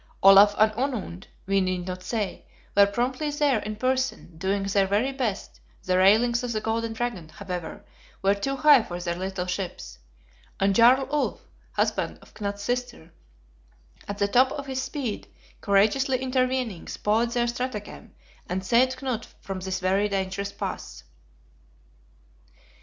Olaf 0.23 0.55
and 0.57 0.71
Onund, 0.75 1.27
we 1.45 1.61
need 1.61 1.85
not 1.85 2.01
say, 2.01 2.43
were 2.75 2.87
promptly 2.87 3.29
there 3.29 3.59
in 3.59 3.75
person, 3.75 4.35
doing 4.35 4.63
their 4.63 4.87
very 4.87 5.11
best; 5.11 5.59
the 5.83 5.95
railings 5.95 6.41
of 6.41 6.53
the 6.53 6.59
Golden 6.59 6.91
Dragon, 6.93 7.29
however, 7.29 7.85
were 8.23 8.33
too 8.33 8.55
high 8.55 8.81
for 8.81 8.99
their 8.99 9.13
little 9.13 9.45
ships; 9.45 9.99
and 10.59 10.73
Jarl 10.73 11.07
Ulf, 11.11 11.45
husband 11.73 12.17
of 12.23 12.33
Knut's 12.33 12.63
sister, 12.63 13.13
at 14.07 14.17
the 14.17 14.27
top 14.27 14.51
of 14.53 14.65
his 14.65 14.81
speed, 14.81 15.27
courageously 15.61 16.17
intervening, 16.19 16.87
spoiled 16.87 17.29
their 17.33 17.45
stratagem, 17.45 18.15
and 18.49 18.65
saved 18.65 18.97
Knut 19.01 19.27
from 19.39 19.59
this 19.59 19.79
very 19.79 20.09
dangerous 20.09 20.51
pass. 20.51 21.03